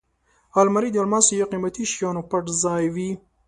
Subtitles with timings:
[0.61, 3.09] الماري د الماس یا قېمتي شیانو پټ ځای وي